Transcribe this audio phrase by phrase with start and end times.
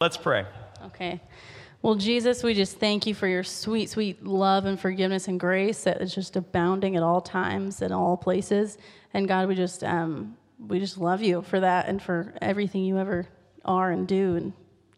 [0.00, 0.46] Let's pray.
[0.86, 1.20] Okay.
[1.82, 5.84] Well, Jesus, we just thank you for your sweet, sweet love and forgiveness and grace
[5.84, 8.78] that is just abounding at all times and all places.
[9.12, 12.96] And God, we just um, we just love you for that and for everything you
[12.96, 13.26] ever
[13.66, 14.52] are and do and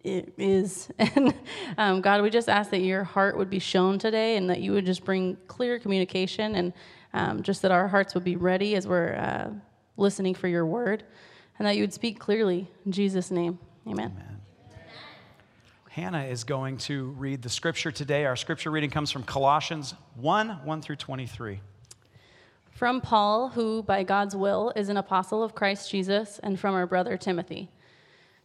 [0.04, 0.88] it is.
[0.99, 1.34] And
[1.79, 4.71] um, God, we just ask that your heart would be shown today and that you
[4.71, 6.73] would just bring clear communication and
[7.12, 9.50] um, just that our hearts would be ready as we're uh,
[9.96, 11.03] listening for your word
[11.59, 12.71] and that you would speak clearly.
[12.87, 13.59] In Jesus' name,
[13.89, 14.12] amen.
[14.16, 14.41] Amen.
[15.93, 18.24] Hannah is going to read the scripture today.
[18.24, 21.60] Our scripture reading comes from Colossians 1 1 through 23.
[22.70, 26.86] From Paul, who by God's will is an apostle of Christ Jesus, and from our
[26.86, 27.69] brother Timothy.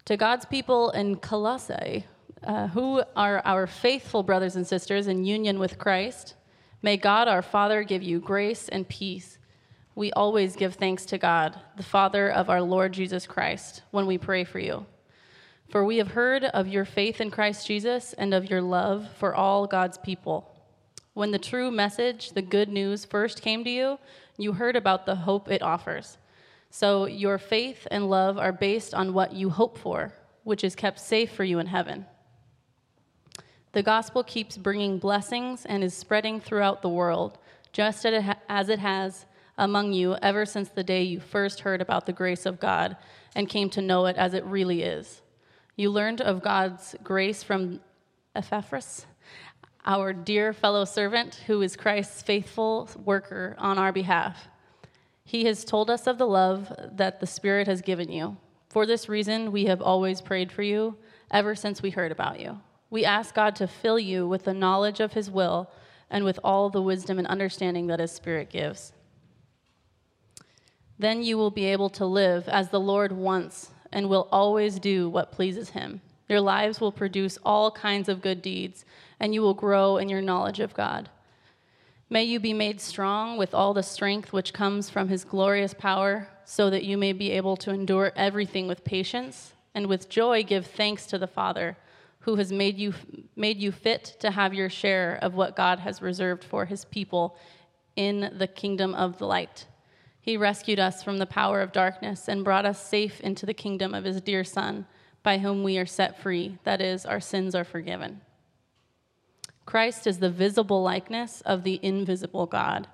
[0.03, 2.03] To God's people in Colossae,
[2.43, 6.35] uh, who are our faithful brothers and sisters in union with Christ,
[6.81, 9.37] may God our Father give you grace and peace.
[9.95, 14.17] We always give thanks to God, the Father of our Lord Jesus Christ, when we
[14.17, 14.85] pray for you.
[15.69, 19.35] For we have heard of your faith in Christ Jesus and of your love for
[19.35, 20.53] all God's people.
[21.13, 23.99] When the true message, the good news, first came to you,
[24.37, 26.17] you heard about the hope it offers.
[26.69, 30.99] So your faith and love are based on what you hope for, which is kept
[30.99, 32.05] safe for you in heaven.
[33.73, 37.37] The gospel keeps bringing blessings and is spreading throughout the world,
[37.73, 39.25] just as it has
[39.57, 42.95] among you ever since the day you first heard about the grace of God
[43.35, 45.21] and came to know it as it really is.
[45.79, 47.81] You learned of God's grace from
[48.33, 49.05] Epaphras,
[49.85, 54.47] our dear fellow servant, who is Christ's faithful worker on our behalf.
[55.23, 58.37] He has told us of the love that the Spirit has given you.
[58.69, 60.97] For this reason, we have always prayed for you
[61.29, 62.59] ever since we heard about you.
[62.89, 65.69] We ask God to fill you with the knowledge of His will
[66.09, 68.93] and with all the wisdom and understanding that His Spirit gives.
[70.97, 75.09] Then you will be able to live as the Lord wants and will always do
[75.09, 76.01] what pleases him.
[76.29, 78.85] Your lives will produce all kinds of good deeds,
[79.19, 81.09] and you will grow in your knowledge of God.
[82.09, 86.29] May you be made strong with all the strength which comes from his glorious power,
[86.45, 90.65] so that you may be able to endure everything with patience, and with joy give
[90.65, 91.77] thanks to the Father,
[92.19, 92.93] who has made you,
[93.35, 97.37] made you fit to have your share of what God has reserved for his people
[97.95, 99.65] in the kingdom of the light.
[100.27, 103.93] He rescued us from the power of darkness and brought us safe into the kingdom
[103.93, 104.85] of his dear Son,
[105.23, 106.57] by whom we are set free.
[106.65, 108.19] That is, our sins are forgiven.
[109.65, 112.89] Christ is the visible likeness of the invisible God.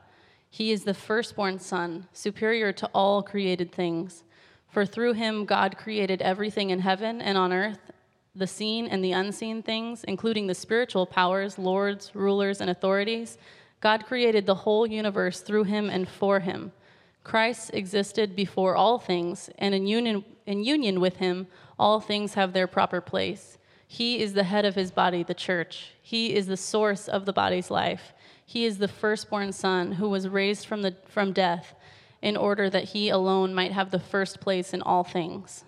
[0.51, 4.23] He is the firstborn Son, superior to all created things.
[4.69, 7.91] For through him, God created everything in heaven and on earth,
[8.35, 13.39] the seen and the unseen things, including the spiritual powers, lords, rulers, and authorities.
[13.81, 16.71] God created the whole universe through him and for him.
[17.23, 21.47] Christ existed before all things, and in union, in union with him,
[21.79, 23.57] all things have their proper place.
[23.87, 25.91] He is the head of his body, the church.
[26.01, 28.13] He is the source of the body's life.
[28.45, 31.75] He is the firstborn son who was raised from, the, from death
[32.21, 35.63] in order that he alone might have the first place in all things.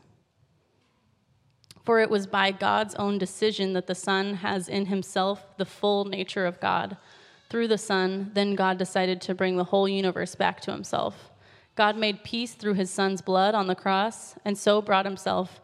[1.83, 6.05] For it was by God's own decision that the Son has in himself the full
[6.05, 6.97] nature of God.
[7.49, 11.29] Through the Son, then God decided to bring the whole universe back to himself.
[11.75, 15.59] God made peace through his son's blood on the cross and so brought himself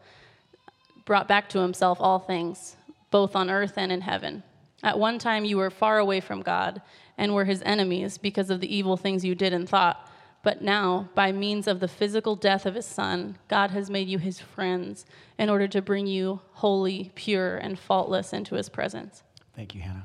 [1.04, 2.76] brought back to himself all things,
[3.10, 4.42] both on earth and in heaven.
[4.82, 6.80] At one time you were far away from God
[7.18, 10.08] and were his enemies because of the evil things you did and thought.
[10.42, 14.18] But now, by means of the physical death of his son, God has made you
[14.18, 15.06] his friends
[15.38, 19.22] in order to bring you holy, pure, and faultless into his presence.
[19.54, 20.04] Thank you, Hannah.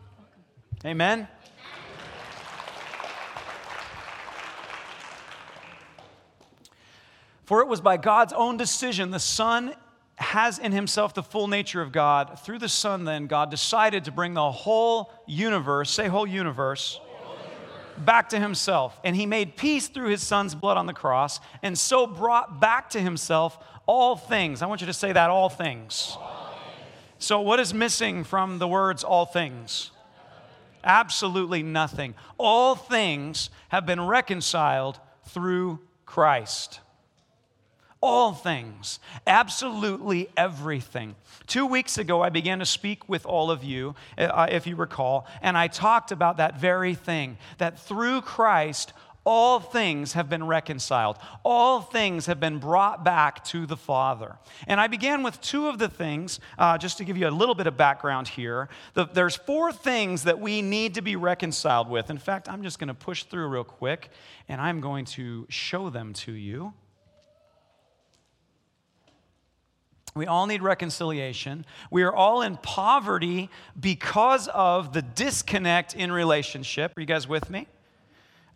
[0.85, 1.27] Amen.
[7.47, 9.73] For it was by God's own decision the Son
[10.17, 12.37] has in himself the full nature of God.
[12.39, 16.99] Through the Son, then, God decided to bring the whole universe, say whole universe,
[17.97, 18.99] back to himself.
[19.05, 22.89] And he made peace through his Son's blood on the cross, and so brought back
[22.89, 24.61] to himself all things.
[24.61, 26.17] I want you to say that all things.
[26.19, 26.85] All things.
[27.19, 29.91] So, what is missing from the words all things?
[30.83, 32.13] Absolutely nothing.
[32.37, 36.81] All things have been reconciled through Christ.
[37.99, 41.15] All things, absolutely everything.
[41.47, 45.25] Two weeks ago, I began to speak with all of you, uh, if you recall,
[45.41, 48.93] and I talked about that very thing that through Christ,
[49.27, 51.17] all things have been reconciled.
[51.43, 54.37] All things have been brought back to the Father.
[54.67, 57.53] And I began with two of the things, uh, just to give you a little
[57.53, 58.69] bit of background here.
[58.93, 62.09] The, there's four things that we need to be reconciled with.
[62.09, 64.11] In fact, I'm just going to push through real quick,
[64.47, 66.73] and I'm going to show them to you.
[70.17, 71.65] We all need reconciliation.
[71.91, 73.49] We are all in poverty
[73.79, 76.97] because of the disconnect in relationship.
[76.97, 77.67] Are you guys with me?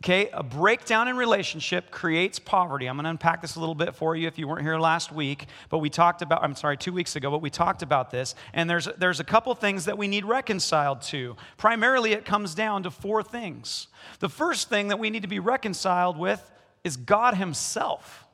[0.04, 2.88] Okay, a breakdown in relationship creates poverty.
[2.88, 5.12] I'm going to unpack this a little bit for you if you weren't here last
[5.12, 8.34] week, but we talked about, I'm sorry, two weeks ago, but we talked about this.
[8.54, 11.36] And there's, there's a couple things that we need reconciled to.
[11.58, 13.90] Primarily, it comes down to four things.
[14.18, 16.50] The first thing that we need to be reconciled with
[16.84, 18.26] is God Himself.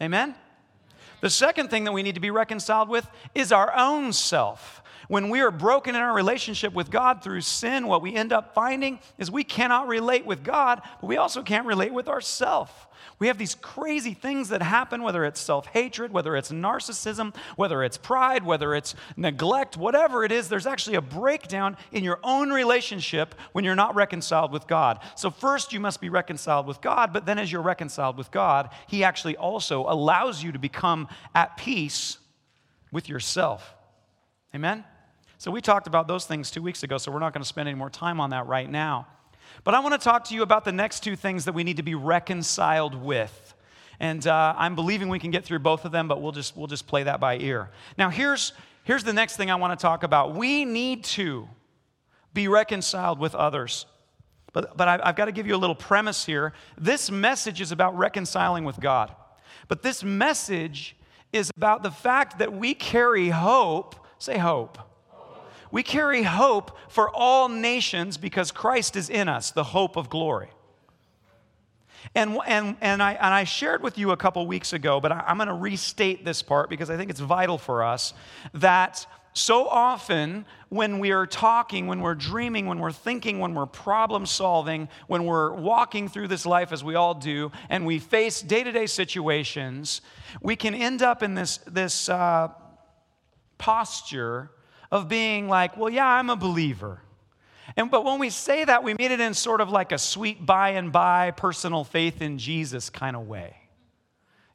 [0.00, 0.36] Amen?
[1.20, 4.82] The second thing that we need to be reconciled with is our own self.
[5.10, 8.54] When we are broken in our relationship with God through sin, what we end up
[8.54, 12.70] finding is we cannot relate with God, but we also can't relate with ourselves.
[13.18, 17.82] We have these crazy things that happen, whether it's self hatred, whether it's narcissism, whether
[17.82, 22.50] it's pride, whether it's neglect, whatever it is, there's actually a breakdown in your own
[22.52, 25.00] relationship when you're not reconciled with God.
[25.16, 28.70] So, first, you must be reconciled with God, but then as you're reconciled with God,
[28.86, 32.18] He actually also allows you to become at peace
[32.92, 33.74] with yourself.
[34.54, 34.84] Amen?
[35.40, 37.66] So, we talked about those things two weeks ago, so we're not going to spend
[37.66, 39.06] any more time on that right now.
[39.64, 41.78] But I want to talk to you about the next two things that we need
[41.78, 43.54] to be reconciled with.
[44.00, 46.66] And uh, I'm believing we can get through both of them, but we'll just, we'll
[46.66, 47.70] just play that by ear.
[47.96, 48.52] Now, here's,
[48.84, 50.34] here's the next thing I want to talk about.
[50.34, 51.48] We need to
[52.34, 53.86] be reconciled with others.
[54.52, 56.52] But, but I've, I've got to give you a little premise here.
[56.76, 59.10] This message is about reconciling with God.
[59.68, 60.96] But this message
[61.32, 64.06] is about the fact that we carry hope.
[64.18, 64.76] Say hope
[65.70, 70.50] we carry hope for all nations because Christ is in us, the hope of glory.
[72.14, 75.36] And, and, and, I, and I shared with you a couple weeks ago, but I'm
[75.36, 78.14] going to restate this part because I think it's vital for us
[78.54, 83.66] that so often when we are talking, when we're dreaming, when we're thinking, when we're
[83.66, 88.42] problem solving, when we're walking through this life as we all do, and we face
[88.42, 90.00] day to day situations,
[90.42, 92.48] we can end up in this, this uh,
[93.58, 94.50] posture
[94.90, 97.00] of being like, well, yeah, I'm a believer.
[97.76, 100.44] And, but when we say that, we mean it in sort of like a sweet
[100.44, 103.56] by and by personal faith in Jesus kind of way.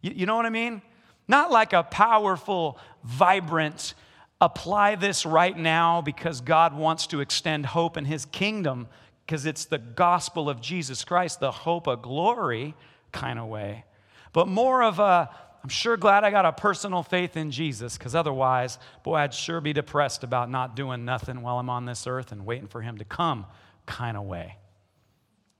[0.02, 0.82] You, you know what I mean?
[1.28, 3.94] Not like a powerful, vibrant,
[4.42, 8.88] apply this right now because God wants to extend hope in his kingdom
[9.26, 12.76] because it's the gospel of Jesus Christ, the hope of glory
[13.12, 13.86] kind of way.
[14.34, 15.30] But more of a
[15.66, 19.60] I'm sure glad I got a personal faith in Jesus because otherwise, boy, I'd sure
[19.60, 23.00] be depressed about not doing nothing while I'm on this earth and waiting for Him
[23.00, 23.48] to come
[23.88, 24.58] kind of way.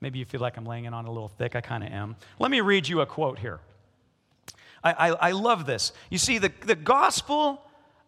[0.00, 1.56] Maybe you feel like I'm laying it on a little thick.
[1.56, 2.14] I kind of am.
[2.38, 3.58] Let me read you a quote here.
[4.84, 5.90] I, I, I love this.
[6.08, 7.60] You see, the, the gospel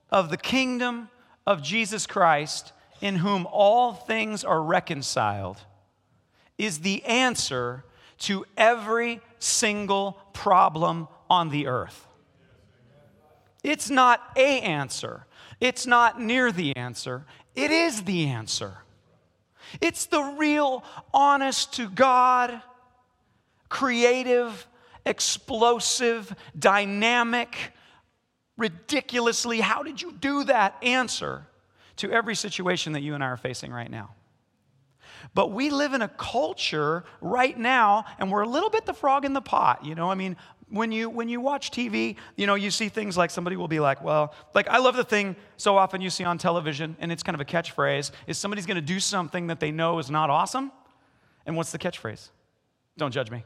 [0.09, 1.09] of the kingdom
[1.49, 5.59] of Jesus Christ, in whom all things are reconciled,
[6.59, 7.83] is the answer
[8.19, 12.07] to every single problem on the earth.
[13.63, 15.27] It's not a answer.
[15.61, 17.27] It's not near the answer.
[17.55, 18.79] It is the answer.
[19.81, 22.63] It's the real, honest to God,
[23.69, 24.67] creative,
[25.05, 27.73] explosive, dynamic,
[28.57, 31.47] ridiculously, how did you do that answer
[31.99, 34.15] to every situation that you and I are facing right now.
[35.35, 39.25] But we live in a culture right now, and we're a little bit the frog
[39.25, 39.85] in the pot.
[39.85, 40.37] You know, I mean,
[40.71, 43.81] when you when you watch TV, you know, you see things like somebody will be
[43.81, 47.23] like, well, like I love the thing so often you see on television, and it's
[47.23, 50.71] kind of a catchphrase, is somebody's gonna do something that they know is not awesome.
[51.47, 52.29] And what's the catchphrase?
[52.97, 53.45] Don't judge me.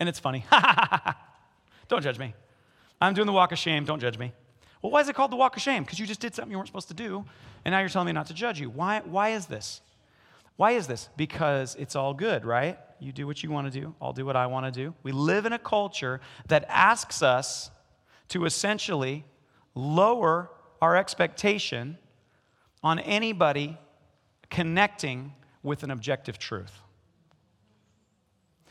[0.00, 0.44] And it's funny.
[1.88, 2.34] don't judge me.
[3.00, 4.32] I'm doing the walk of shame, don't judge me.
[4.80, 5.84] Well, why is it called the walk of shame?
[5.84, 7.24] Because you just did something you weren't supposed to do,
[7.64, 8.70] and now you're telling me not to judge you.
[8.70, 9.80] Why, why is this?
[10.56, 11.08] Why is this?
[11.16, 12.78] Because it's all good, right?
[13.02, 14.94] You do what you want to do, I'll do what I want to do.
[15.02, 17.70] We live in a culture that asks us
[18.28, 19.24] to essentially
[19.74, 21.98] lower our expectation
[22.82, 23.76] on anybody
[24.50, 25.32] connecting
[25.62, 26.72] with an objective truth.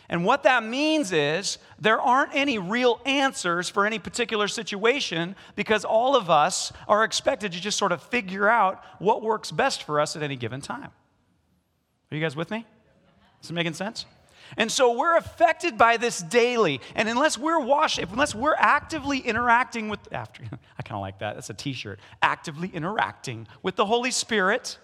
[0.07, 5.85] And what that means is there aren't any real answers for any particular situation because
[5.85, 9.99] all of us are expected to just sort of figure out what works best for
[9.99, 10.89] us at any given time.
[12.11, 12.65] Are you guys with me?
[13.41, 14.05] Is it making sense?
[14.57, 16.81] And so we're affected by this daily.
[16.95, 20.43] And unless we're washing, unless we're actively interacting with, after,
[20.77, 24.77] I kind of like that, that's a t shirt, actively interacting with the Holy Spirit,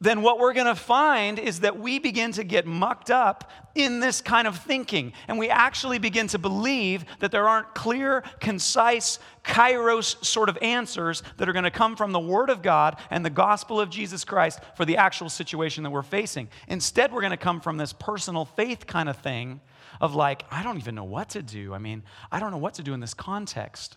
[0.00, 4.00] then what we're going to find is that we begin to get mucked up in
[4.00, 5.12] this kind of thinking.
[5.28, 11.22] And we actually begin to believe that there aren't clear, concise, kairos sort of answers
[11.38, 14.24] that are going to come from the Word of God and the gospel of Jesus
[14.24, 16.48] Christ for the actual situation that we're facing.
[16.68, 19.60] Instead, we're going to come from this personal faith kind of thing
[20.00, 21.72] of like, I don't even know what to do.
[21.72, 23.96] I mean, I don't know what to do in this context.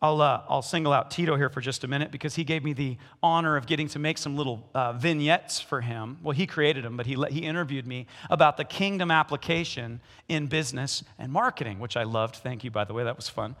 [0.00, 2.72] I'll, uh, I'll single out Tito here for just a minute because he gave me
[2.72, 6.18] the honor of getting to make some little uh, vignettes for him.
[6.22, 11.02] Well, he created them, but he, he interviewed me about the kingdom application in business
[11.18, 12.36] and marketing, which I loved.
[12.36, 13.56] Thank you, by the way, that was fun.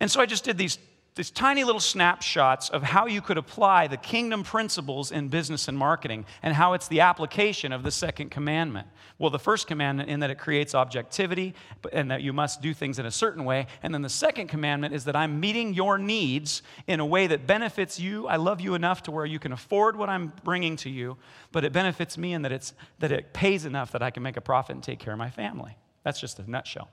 [0.00, 0.78] And so I just did these
[1.18, 5.76] these tiny little snapshots of how you could apply the kingdom principles in business and
[5.76, 8.86] marketing and how it's the application of the second commandment.
[9.18, 11.56] Well, the first commandment in that it creates objectivity
[11.92, 13.66] and that you must do things in a certain way.
[13.82, 17.48] And then the second commandment is that I'm meeting your needs in a way that
[17.48, 18.28] benefits you.
[18.28, 21.16] I love you enough to where you can afford what I'm bringing to you,
[21.50, 24.36] but it benefits me in that, it's, that it pays enough that I can make
[24.36, 25.76] a profit and take care of my family.
[26.04, 26.88] That's just a nutshell.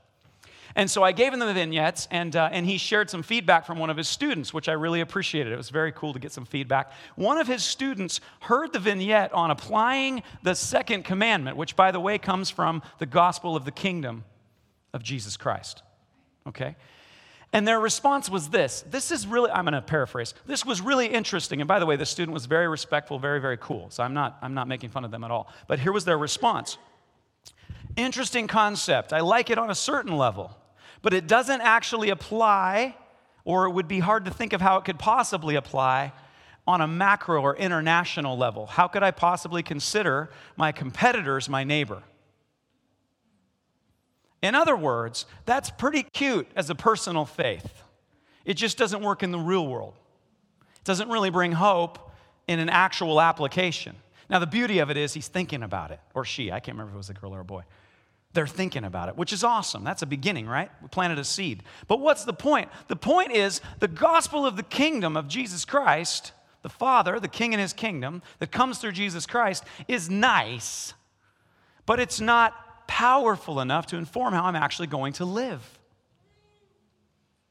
[0.76, 3.80] And so I gave him the vignettes, and, uh, and he shared some feedback from
[3.80, 5.54] one of his students, which I really appreciated.
[5.54, 6.92] It was very cool to get some feedback.
[7.16, 12.00] One of his students heard the vignette on applying the second commandment, which, by the
[12.02, 14.26] way, comes from the gospel of the kingdom
[14.94, 15.82] of Jesus Christ.
[16.46, 16.76] Okay?
[17.54, 21.08] And their response was this this is really, I'm going to paraphrase, this was really
[21.08, 21.62] interesting.
[21.62, 23.90] And by the way, the student was very respectful, very, very cool.
[23.92, 25.48] So I'm not, I'm not making fun of them at all.
[25.68, 26.78] But here was their response
[27.96, 29.14] Interesting concept.
[29.14, 30.56] I like it on a certain level
[31.06, 32.96] but it doesn't actually apply,
[33.44, 36.12] or it would be hard to think of how it could possibly apply
[36.66, 38.66] on a macro or international level.
[38.66, 42.02] How could I possibly consider my competitors my neighbor?
[44.42, 47.84] In other words, that's pretty cute as a personal faith.
[48.44, 49.94] It just doesn't work in the real world.
[50.78, 52.00] It doesn't really bring hope
[52.48, 53.96] in an actual application.
[54.28, 56.94] Now, the beauty of it is he's thinking about it, or she, I can't remember
[56.94, 57.62] if it was a girl or a boy.
[58.36, 59.86] They're thinking about it, which is awesome.
[59.86, 60.70] That's a beginning, right?
[60.82, 61.64] We planted a seed.
[61.88, 62.70] But what's the point?
[62.90, 67.54] The point is the gospel of the kingdom of Jesus Christ, the Father, the King
[67.54, 70.94] in his kingdom, that comes through Jesus Christ, is nice,
[71.86, 75.80] but it's not powerful enough to inform how I'm actually going to live.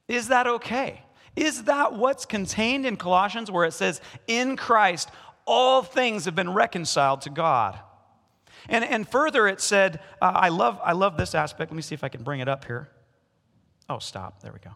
[0.07, 1.03] Is that okay?
[1.35, 5.09] Is that what's contained in Colossians where it says, In Christ,
[5.47, 7.79] all things have been reconciled to God?
[8.69, 11.71] And, and further, it said, uh, I, love, I love this aspect.
[11.71, 12.89] Let me see if I can bring it up here.
[13.89, 14.41] Oh, stop.
[14.41, 14.71] There we go.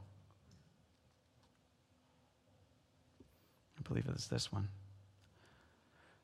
[3.78, 4.68] I believe it's this one.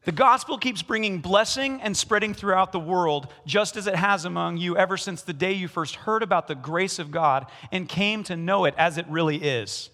[0.04, 4.58] The gospel keeps bringing blessing and spreading throughout the world, just as it has among
[4.58, 8.22] you ever since the day you first heard about the grace of God and came
[8.24, 9.88] to know it as it really is.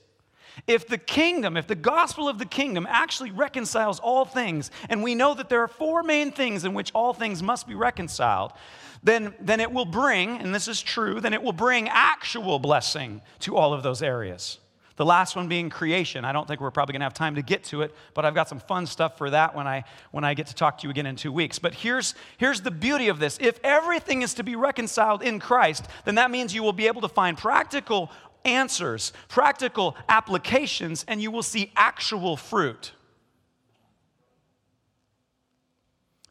[0.67, 5.15] If the kingdom, if the gospel of the kingdom actually reconciles all things, and we
[5.15, 8.53] know that there are four main things in which all things must be reconciled,
[9.03, 13.23] then, then it will bring, and this is true, then it will bring actual blessing
[13.41, 14.59] to all of those areas.
[15.01, 16.27] The last one being creation.
[16.27, 18.35] I don't think we're probably going to have time to get to it, but I've
[18.35, 20.91] got some fun stuff for that when I, when I get to talk to you
[20.91, 21.59] again in two weeks.
[21.59, 25.87] But here's, here's the beauty of this if everything is to be reconciled in Christ,
[26.05, 28.11] then that means you will be able to find practical
[28.45, 32.93] answers, practical applications, and you will see actual fruit.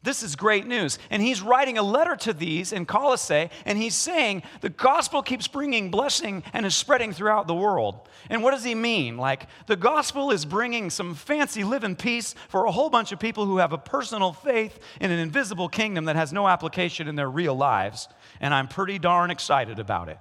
[0.02, 0.98] This is great news.
[1.10, 5.46] And he's writing a letter to these in Colossae, and he's saying the gospel keeps
[5.46, 8.08] bringing blessing and is spreading throughout the world.
[8.30, 9.18] And what does he mean?
[9.18, 13.44] Like, the gospel is bringing some fancy living peace for a whole bunch of people
[13.44, 17.30] who have a personal faith in an invisible kingdom that has no application in their
[17.30, 18.08] real lives.
[18.40, 20.18] And I'm pretty darn excited about it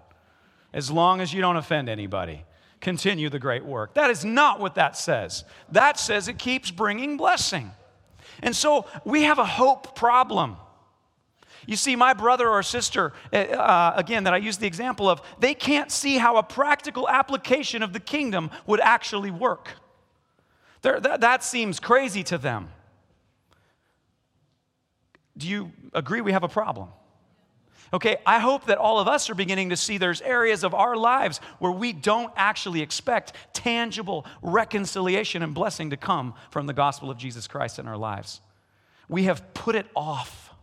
[0.73, 2.45] as long as you don't offend anybody.
[2.81, 3.93] Continue the great work.
[3.95, 5.43] That is not what that says.
[5.71, 7.71] That says it keeps bringing blessing.
[8.41, 10.55] And so we have a hope problem.
[11.65, 15.21] You see, my brother or sister, uh, uh again, that I use the example of,
[15.39, 19.69] they can't see how a practical application of the kingdom would actually work.
[20.81, 22.69] That seems crazy to them.
[25.37, 26.89] Do you agree we have a problem?
[27.91, 30.95] Okay, I hope that all of us are beginning to see there's areas of our
[30.95, 37.09] lives where we don't actually expect tangible reconciliation and blessing to come from the gospel
[37.09, 38.41] of Jesus Christ in our lives.
[39.07, 40.53] We have put it off.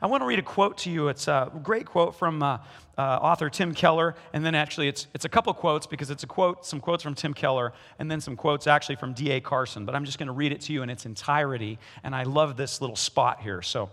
[0.00, 1.08] I want to read a quote to you.
[1.08, 2.58] It's a great quote from uh,
[2.98, 6.26] uh, author Tim Keller, and then actually it's, it's a couple quotes because it's a
[6.26, 9.40] quote, some quotes from Tim Keller, and then some quotes actually from D.A.
[9.40, 9.84] Carson.
[9.84, 12.56] But I'm just going to read it to you in its entirety, and I love
[12.56, 13.62] this little spot here.
[13.62, 13.90] So,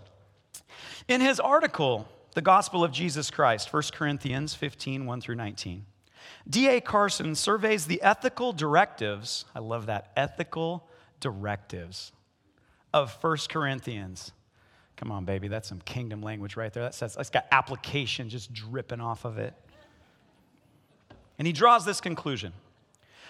[1.08, 5.84] in his article, the gospel of Jesus Christ, 1 Corinthians 15, 1 through 19.
[6.48, 6.80] D.A.
[6.80, 10.88] Carson surveys the ethical directives, I love that, ethical
[11.20, 12.12] directives
[12.92, 14.32] of 1 Corinthians.
[14.96, 16.84] Come on, baby, that's some kingdom language right there.
[16.84, 19.54] That says it's got application just dripping off of it.
[21.38, 22.52] And he draws this conclusion.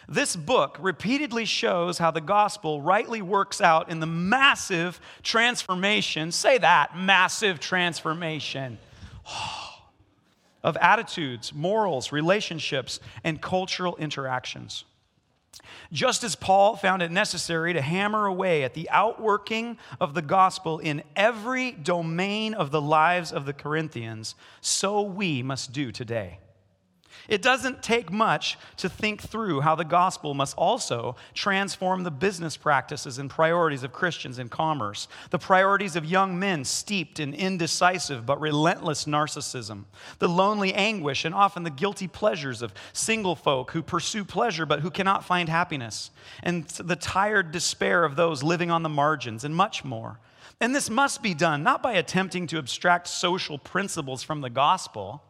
[0.09, 6.33] This book repeatedly shows how the gospel rightly works out in the massive transformation.
[6.33, 8.79] Say that, massive transformation
[10.63, 14.85] of attitudes, morals, relationships, and cultural interactions.
[15.93, 20.79] Just as Paul found it necessary to hammer away at the outworking of the gospel
[20.79, 26.39] in every domain of the lives of the Corinthians, so we must do today.
[27.29, 32.57] It doesn't take much to think through how the gospel must also transform the business
[32.57, 38.27] practices and priorities of Christians in commerce, the priorities of young men steeped in indecisive
[38.27, 39.85] but relentless narcissism,
[40.19, 44.81] the lonely anguish and often the guilty pleasures of single folk who pursue pleasure but
[44.81, 46.11] who cannot find happiness,
[46.43, 50.19] and the tired despair of those living on the margins, and much more.
[50.61, 55.23] And this must be done not by attempting to abstract social principles from the gospel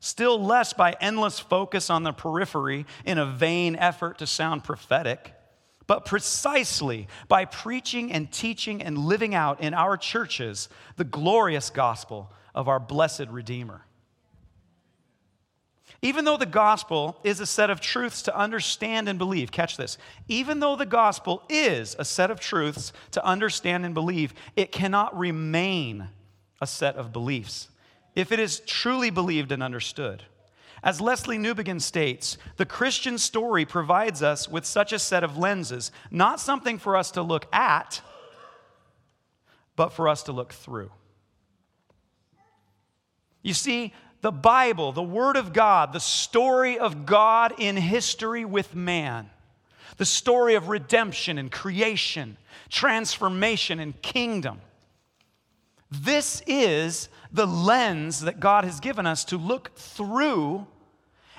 [0.00, 5.34] still less by endless focus on the periphery in a vain effort to sound prophetic,
[5.86, 12.30] but precisely by preaching and teaching and living out in our churches the glorious gospel
[12.54, 13.82] of our blessed Redeemer.
[16.00, 19.98] Even though the gospel is a set of truths to understand and believe, catch this.
[20.28, 25.18] Even though the gospel is a set of truths to understand and believe, it cannot
[25.18, 26.08] remain
[26.60, 27.68] a set of beliefs
[28.18, 30.24] if it is truly believed and understood.
[30.82, 35.92] As Lesslie Newbigin states, the Christian story provides us with such a set of lenses,
[36.10, 38.00] not something for us to look at,
[39.76, 40.90] but for us to look through.
[43.42, 48.74] You see, the Bible, the Word of God, the story of God in history with
[48.74, 49.30] man,
[49.96, 52.36] the story of redemption and creation,
[52.68, 54.60] transformation and kingdom.
[55.88, 60.66] This is the lens that God has given us to look through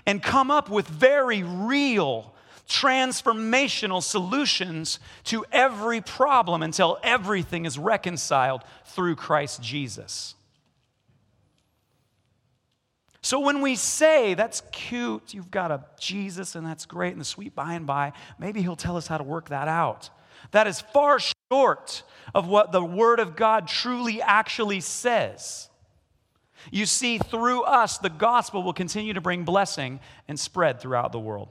[0.06, 2.34] and come up with very real,
[2.68, 10.36] transformational solutions to every problem until everything is reconciled through Christ Jesus.
[13.22, 17.26] So when we say, that's cute, you've got a Jesus and that's great, and the
[17.26, 20.10] sweet by and by, maybe he'll tell us how to work that out.
[20.52, 21.20] That is far
[21.52, 25.69] short of what the Word of God truly actually says.
[26.72, 31.20] You see, through us, the gospel will continue to bring blessing and spread throughout the
[31.20, 31.50] world.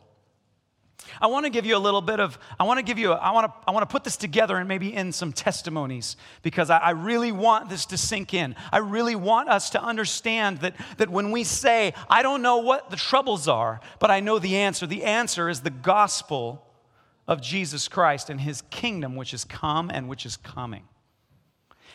[1.20, 3.30] I want to give you a little bit of, I want to give you, I
[3.30, 6.78] want to, I want to put this together and maybe in some testimonies because I,
[6.78, 8.54] I really want this to sink in.
[8.72, 12.90] I really want us to understand that, that when we say, I don't know what
[12.90, 16.64] the troubles are, but I know the answer, the answer is the gospel
[17.26, 20.84] of Jesus Christ and his kingdom, which is come and which is coming.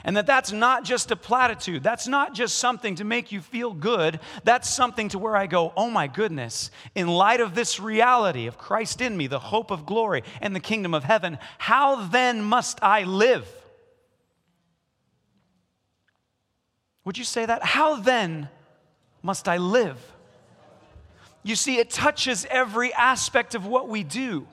[0.03, 1.81] And that that's not just a platitude.
[1.81, 4.19] That's not just something to make you feel good.
[4.43, 8.57] That's something to where I go, oh my goodness, in light of this reality of
[8.57, 12.83] Christ in me, the hope of glory and the kingdom of heaven, how then must
[12.83, 13.47] I live?
[17.05, 17.63] Would you say that?
[17.63, 18.49] How then
[19.21, 19.97] must I live?
[21.43, 24.47] You see, it touches every aspect of what we do.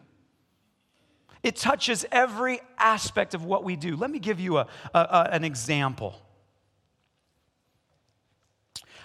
[1.42, 3.96] It touches every aspect of what we do.
[3.96, 6.20] Let me give you a, a, a, an example.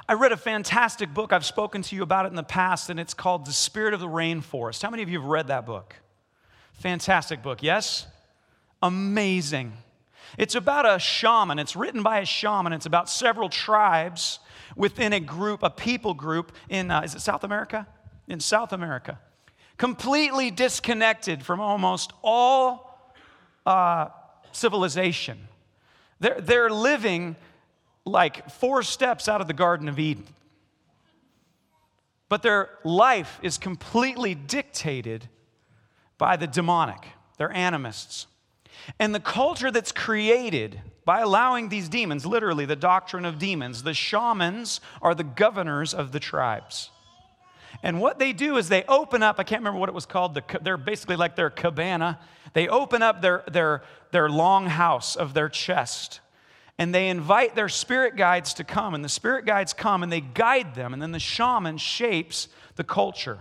[0.07, 1.33] I read a fantastic book.
[1.33, 3.99] I've spoken to you about it in the past, and it's called The Spirit of
[3.99, 4.81] the Rainforest.
[4.81, 5.95] How many of you have read that book?
[6.73, 8.05] Fantastic book, yes?
[8.83, 9.73] Amazing.
[10.37, 11.57] It's about a shaman.
[11.57, 12.73] It's written by a shaman.
[12.73, 14.39] It's about several tribes
[14.75, 17.87] within a group, a people group in, uh, is it South America?
[18.27, 19.19] In South America
[19.77, 23.13] completely disconnected from almost all
[23.65, 24.07] uh,
[24.51, 25.47] civilization.
[26.19, 27.35] They're, they're living
[28.05, 30.25] like four steps out of the Garden of Eden.
[32.29, 35.27] But their life is completely dictated
[36.17, 37.05] by the demonic.
[37.37, 38.27] They're animists.
[38.99, 43.93] And the culture that's created by allowing these demons, literally the doctrine of demons, the
[43.93, 46.89] shamans are the governors of the tribes.
[47.85, 50.33] And what they do is they open up, I can't remember what it was called,
[50.33, 52.19] the, they're basically like their cabana.
[52.53, 56.19] They open up their, their, their long house of their chest
[56.79, 58.95] and they invite their spirit guides to come.
[58.95, 60.93] And the spirit guides come and they guide them.
[60.93, 63.37] And then the shaman shapes the culture.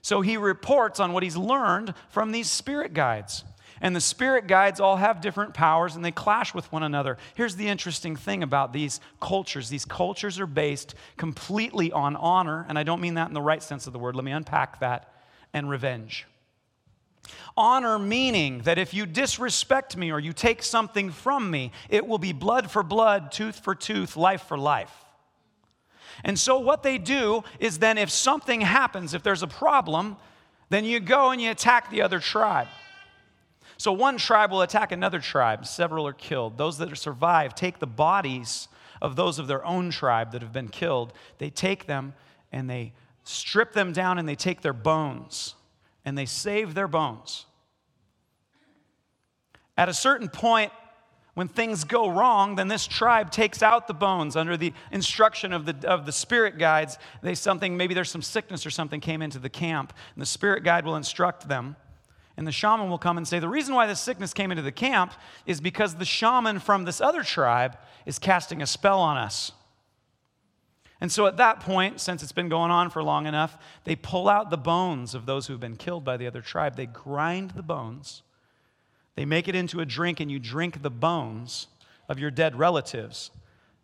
[0.00, 3.44] So he reports on what he's learned from these spirit guides.
[3.80, 7.18] And the spirit guides all have different powers and they clash with one another.
[7.34, 12.78] Here's the interesting thing about these cultures these cultures are based completely on honor, and
[12.78, 14.16] I don't mean that in the right sense of the word.
[14.16, 15.12] Let me unpack that,
[15.52, 16.26] and revenge.
[17.56, 22.18] Honor meaning that if you disrespect me or you take something from me, it will
[22.18, 24.92] be blood for blood, tooth for tooth, life for life.
[26.24, 30.16] And so, what they do is then, if something happens, if there's a problem,
[30.70, 32.68] then you go and you attack the other tribe.
[33.78, 36.56] So one tribe will attack another tribe, several are killed.
[36.56, 38.68] Those that survive take the bodies
[39.02, 42.14] of those of their own tribe that have been killed, they take them
[42.52, 42.92] and they
[43.24, 45.54] strip them down and they take their bones
[46.04, 47.46] and they save their bones.
[49.76, 50.72] At a certain point,
[51.34, 55.66] when things go wrong, then this tribe takes out the bones under the instruction of
[55.66, 56.96] the, of the spirit guides.
[57.20, 60.64] They something, maybe there's some sickness or something came into the camp, and the spirit
[60.64, 61.76] guide will instruct them.
[62.36, 64.72] And the shaman will come and say, The reason why this sickness came into the
[64.72, 65.12] camp
[65.46, 69.52] is because the shaman from this other tribe is casting a spell on us.
[71.00, 74.28] And so at that point, since it's been going on for long enough, they pull
[74.28, 76.76] out the bones of those who've been killed by the other tribe.
[76.76, 78.22] They grind the bones
[79.16, 81.66] they make it into a drink, and you drink the bones
[82.08, 83.30] of your dead relatives.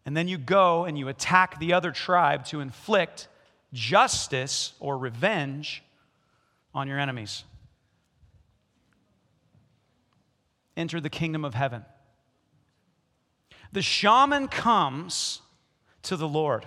[0.04, 3.28] And then you go and you attack the other tribe to inflict
[3.72, 5.82] justice or revenge
[6.74, 7.44] on your enemies.
[10.76, 11.84] Enter the kingdom of heaven.
[13.72, 15.40] The shaman comes
[16.02, 16.66] to the Lord.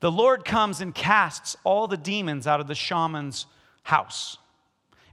[0.00, 3.46] The Lord comes and casts all the demons out of the shaman's
[3.84, 4.38] house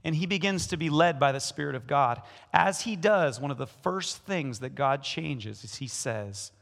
[0.04, 2.22] and he begins to be led by the Spirit of God.
[2.52, 6.52] As he does, one of the first things that God changes is he says,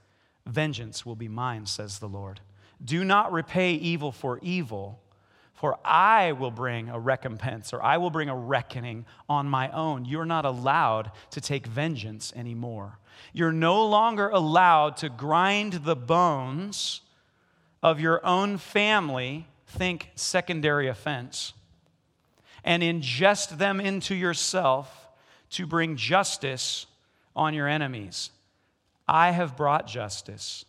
[0.47, 2.41] Vengeance will be mine, says the Lord.
[2.83, 5.01] Do not repay evil for evil,
[5.61, 10.05] for I will bring a recompense or I will bring a reckoning on my own.
[10.05, 12.99] You're not allowed to take vengeance anymore.
[13.33, 17.01] You're no longer allowed to grind the bones
[17.83, 21.53] of your own family, think secondary offense
[22.65, 25.09] and ingest them into yourself
[25.51, 26.87] to bring justice
[27.35, 28.31] on your enemies.
[29.09, 30.65] I have brought justice,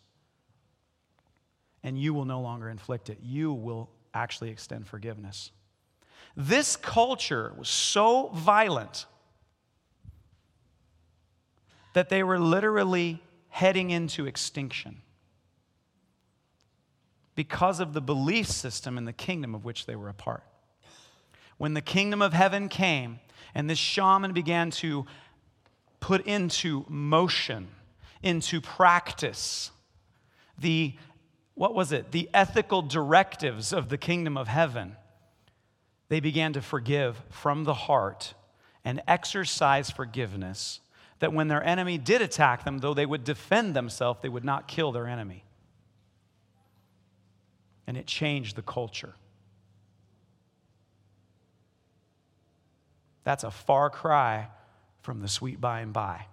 [1.84, 3.18] and you will no longer inflict it.
[3.22, 5.52] You will actually extend forgiveness.
[6.36, 9.06] This culture was so violent
[11.94, 15.02] that they were literally heading into extinction
[17.36, 20.44] because of the belief system in the kingdom of which they were a part
[21.60, 23.20] when the kingdom of heaven came
[23.54, 25.06] and this shaman began to
[26.00, 27.68] put into motion,
[28.24, 29.70] into practice,
[30.58, 30.96] the,
[31.60, 32.14] what was it?
[32.14, 34.96] The ethical directives of the kingdom of heaven,
[36.08, 38.34] they began to forgive from the heart
[38.86, 40.80] and exercise forgiveness.
[41.20, 44.70] That when their enemy did attack them, though they would defend themselves, they would not
[44.70, 45.44] kill their enemy.
[47.86, 49.16] And it changed the culture.
[53.26, 54.48] That's a far cry
[55.02, 56.26] from the sweet by and by.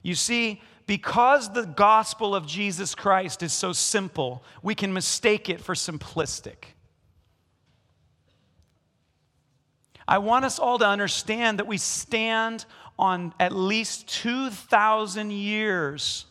[0.00, 5.60] You see, because the gospel of Jesus Christ is so simple, we can mistake it
[5.60, 6.64] for simplistic.
[10.06, 12.66] I want us all to understand that we stand
[12.98, 16.26] on at least 2,000 years,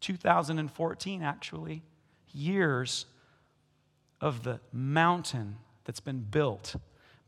[0.00, 1.82] 2014 actually,
[2.32, 3.06] years
[4.20, 6.76] of the mountain that's been built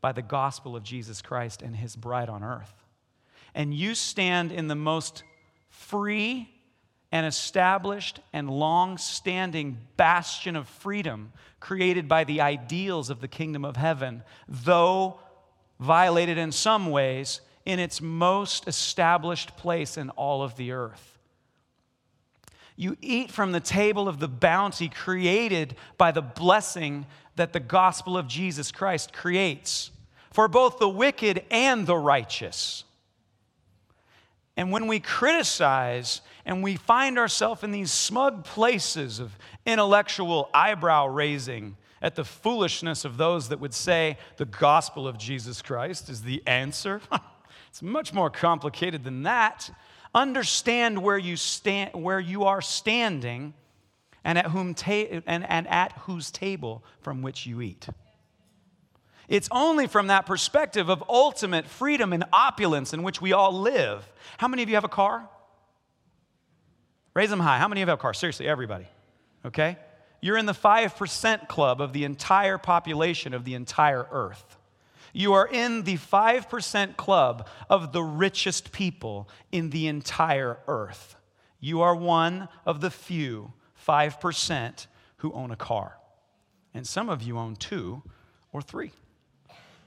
[0.01, 2.73] by the gospel of Jesus Christ and his bride on earth.
[3.53, 5.23] And you stand in the most
[5.79, 6.49] free
[7.11, 13.63] and established and long standing bastion of freedom created by the ideals of the kingdom
[13.63, 15.19] of heaven, though
[15.79, 21.17] violated in some ways in its most established place in all of the earth.
[22.75, 28.17] You eat from the table of the bounty created by the blessing that the gospel
[28.17, 29.91] of Jesus Christ creates
[30.31, 32.83] for both the wicked and the righteous.
[34.57, 41.07] And when we criticize and we find ourselves in these smug places of intellectual eyebrow
[41.07, 46.21] raising at the foolishness of those that would say the gospel of Jesus Christ is
[46.21, 47.01] the answer,
[47.69, 49.69] it's much more complicated than that.
[50.13, 53.53] Understand where you, stand, where you are standing
[54.23, 57.87] and at, whom ta- and, and at whose table from which you eat.
[59.27, 64.11] It's only from that perspective of ultimate freedom and opulence in which we all live.
[64.37, 65.27] How many of you have a car?
[67.13, 67.57] Raise them high.
[67.57, 68.13] How many of you have a car?
[68.13, 68.87] Seriously, everybody.
[69.45, 69.77] Okay?
[70.21, 74.57] You're in the 5% club of the entire population of the entire earth.
[75.13, 81.15] You are in the 5% club of the richest people in the entire earth.
[81.61, 83.53] You are one of the few
[83.87, 85.97] 5% who own a car.
[86.73, 88.03] And some of you own two
[88.51, 88.91] or three.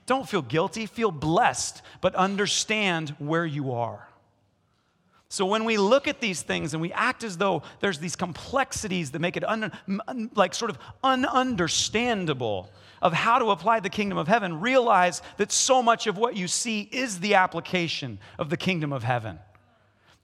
[0.08, 4.08] Don't feel guilty, feel blessed, but understand where you are.
[5.28, 9.10] So when we look at these things and we act as though there's these complexities
[9.10, 9.70] that make it un,
[10.34, 12.68] like sort of ununderstandable
[13.02, 16.48] of how to apply the kingdom of heaven, realize that so much of what you
[16.48, 19.38] see is the application of the kingdom of heaven.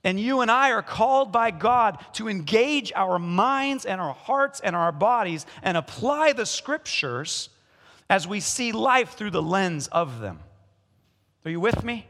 [0.03, 4.61] And you and I are called by God to engage our minds and our hearts
[4.61, 7.49] and our bodies and apply the scriptures
[8.09, 10.39] as we see life through the lens of them.
[11.43, 12.07] Are you with me?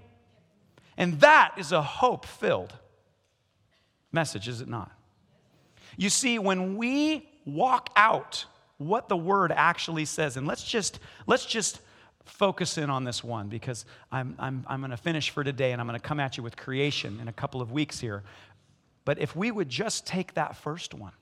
[0.97, 2.73] And that is a hope filled
[4.11, 4.91] message, is it not?
[5.97, 8.45] You see, when we walk out
[8.77, 11.79] what the word actually says, and let's just, let's just
[12.25, 15.79] focus in on this one because I'm, I'm, I'm going to finish for today and
[15.79, 18.23] I'm going to come at you with creation in a couple of weeks here.
[19.05, 21.13] But if we would just take that first one,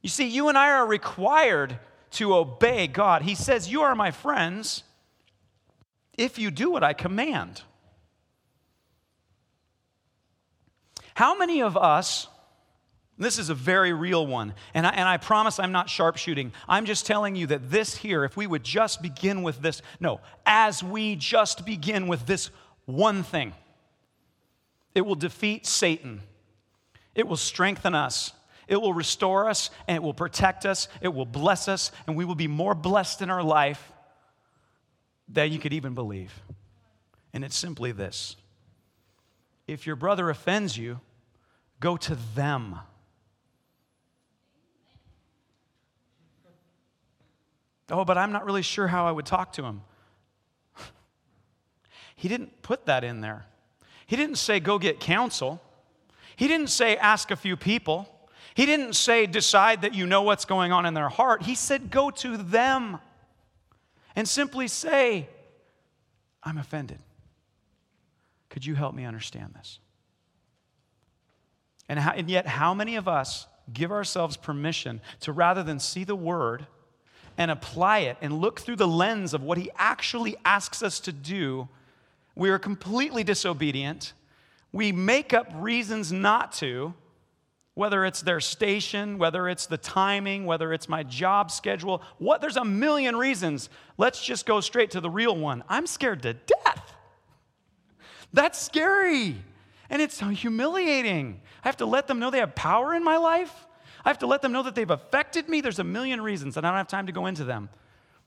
[0.00, 1.78] you see, you and I are required
[2.12, 3.22] to obey God.
[3.22, 4.84] He says, You are my friends
[6.16, 7.62] if you do what I command.
[11.14, 12.26] How many of us,
[13.18, 16.52] this is a very real one, and I, and I promise I'm not sharpshooting.
[16.68, 20.20] I'm just telling you that this here, if we would just begin with this, no,
[20.46, 22.50] as we just begin with this
[22.86, 23.52] one thing,
[24.94, 26.22] it will defeat Satan,
[27.14, 28.32] it will strengthen us.
[28.68, 30.88] It will restore us and it will protect us.
[31.00, 33.92] It will bless us, and we will be more blessed in our life
[35.28, 36.32] than you could even believe.
[37.32, 38.36] And it's simply this
[39.66, 41.00] if your brother offends you,
[41.80, 42.78] go to them.
[47.90, 49.82] Oh, but I'm not really sure how I would talk to him.
[52.16, 53.44] he didn't put that in there.
[54.06, 55.60] He didn't say, go get counsel.
[56.36, 58.08] He didn't say, ask a few people.
[58.54, 61.42] He didn't say, decide that you know what's going on in their heart.
[61.42, 62.98] He said, go to them
[64.14, 65.28] and simply say,
[66.42, 66.98] I'm offended.
[68.50, 69.78] Could you help me understand this?
[71.88, 76.04] And, how, and yet, how many of us give ourselves permission to rather than see
[76.04, 76.66] the word
[77.38, 81.12] and apply it and look through the lens of what he actually asks us to
[81.12, 81.68] do,
[82.34, 84.12] we are completely disobedient.
[84.72, 86.94] We make up reasons not to,
[87.74, 92.02] whether it's their station, whether it's the timing, whether it's my job schedule.
[92.18, 93.70] What there's a million reasons.
[93.96, 95.64] Let's just go straight to the real one.
[95.68, 96.94] I'm scared to death.
[98.32, 99.36] That's scary.
[99.88, 101.40] And it's humiliating.
[101.64, 103.66] I have to let them know they have power in my life.
[104.04, 105.60] I have to let them know that they've affected me.
[105.60, 107.68] There's a million reasons, and I don't have time to go into them.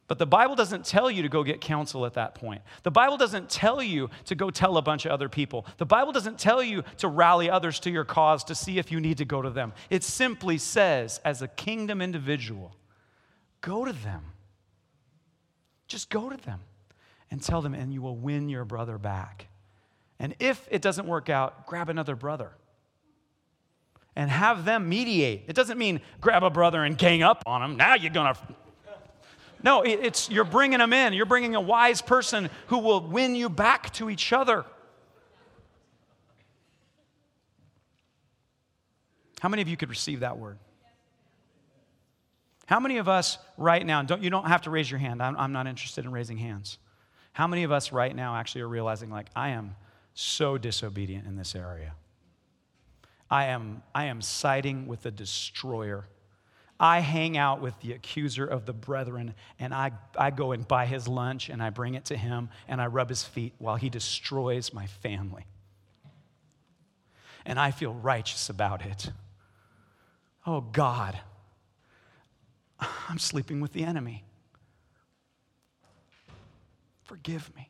[0.08, 2.62] But the Bible doesn't tell you to go get counsel at that point.
[2.84, 5.66] The Bible doesn't tell you to go tell a bunch of other people.
[5.78, 9.00] The Bible doesn't tell you to rally others to your cause to see if you
[9.00, 9.74] need to go to them.
[9.90, 12.76] It simply says, as a kingdom individual,
[13.62, 14.24] go to them.
[15.88, 16.60] Just go to them
[17.32, 19.48] and tell them, and you will win your brother back.
[20.20, 22.52] And if it doesn't work out, grab another brother
[24.16, 25.46] and have them mediate.
[25.48, 27.76] It doesn't mean grab a brother and gang up on him.
[27.76, 28.40] Now you're going to.
[29.66, 31.14] No, it's you're bringing them in.
[31.14, 34.64] You're bringing a wise person who will win you back to each other.
[39.40, 40.60] How many of you could receive that word?
[42.68, 45.36] How many of us right now, don't, you don't have to raise your hand, I'm,
[45.36, 46.78] I'm not interested in raising hands.
[47.34, 49.76] How many of us right now actually are realizing, like, I am
[50.14, 51.94] so disobedient in this area.
[53.32, 56.08] I am, I am siding with the destroyer.
[56.80, 60.86] I hang out with the accuser of the brethren, and I, I go and buy
[60.86, 63.90] his lunch and I bring it to him and I rub his feet while he
[63.90, 65.46] destroys my family.
[67.46, 69.12] And I feel righteous about it.
[70.46, 71.18] Oh God,
[72.80, 74.26] I'm sleeping with the enemy.
[77.04, 77.70] Forgive me.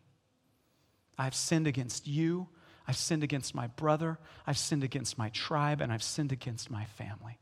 [1.18, 2.48] I've sinned against you.
[2.88, 4.18] I've sinned against my brother.
[4.48, 5.82] I've sinned against my tribe.
[5.82, 7.38] And I've sinned against my family.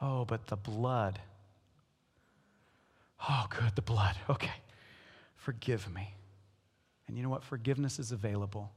[0.00, 1.18] Oh, but the blood.
[3.28, 4.16] Oh, good, the blood.
[4.30, 4.52] Okay.
[5.36, 6.12] Forgive me.
[7.06, 7.44] And you know what?
[7.44, 8.72] Forgiveness is available.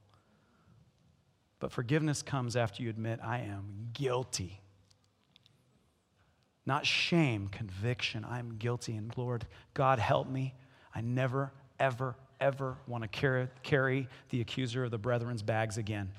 [1.59, 4.61] But forgiveness comes after you admit, I am guilty.
[6.67, 8.23] Not shame, conviction.
[8.23, 8.95] I'm guilty.
[8.95, 10.53] And Lord, God, help me.
[10.93, 16.11] I never, ever, ever want to carry, carry the accuser of the brethren's bags again.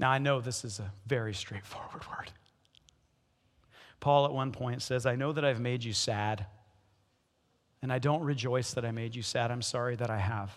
[0.00, 2.30] Now, I know this is a very straightforward word.
[4.00, 6.46] Paul at one point says, I know that I've made you sad,
[7.82, 9.50] and I don't rejoice that I made you sad.
[9.50, 10.56] I'm sorry that I have.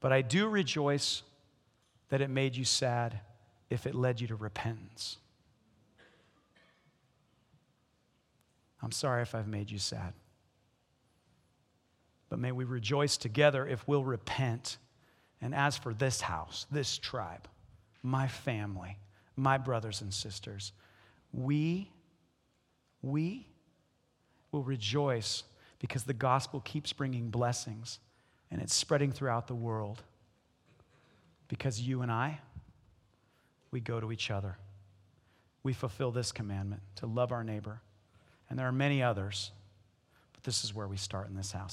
[0.00, 1.22] But I do rejoice
[2.10, 3.20] that it made you sad
[3.70, 5.16] if it led you to repentance.
[8.82, 10.12] I'm sorry if I've made you sad.
[12.28, 14.76] But may we rejoice together if we'll repent.
[15.40, 17.48] And as for this house, this tribe,
[18.02, 18.98] my family,
[19.36, 20.72] my brothers and sisters,
[21.32, 21.90] we,
[23.00, 23.46] we
[24.50, 25.44] will rejoice
[25.78, 27.98] because the gospel keeps bringing blessings
[28.50, 30.02] and it's spreading throughout the world.
[31.48, 32.40] Because you and I,
[33.70, 34.58] we go to each other.
[35.62, 37.80] We fulfill this commandment to love our neighbor
[38.50, 39.50] And there are many others,
[40.34, 41.70] but this is where we start in this house.